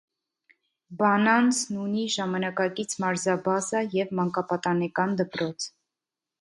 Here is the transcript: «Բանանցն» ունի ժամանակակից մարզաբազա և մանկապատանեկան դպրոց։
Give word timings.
«Բանանցն» 1.01 1.77
ունի 1.83 2.07
ժամանակակից 2.15 2.97
մարզաբազա 3.05 3.85
և 4.01 4.17
մանկապատանեկան 4.23 5.19
դպրոց։ 5.25 5.73